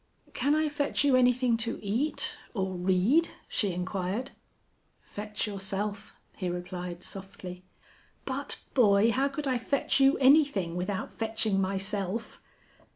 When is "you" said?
1.03-1.15, 9.99-10.17